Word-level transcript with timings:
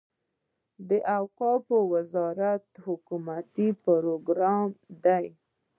د 0.89 0.91
اوقافو 1.17 1.77
وزارت 1.93 2.65
حکومتي 2.85 3.69
پروګرام 3.85 4.67
دی. 5.05 5.25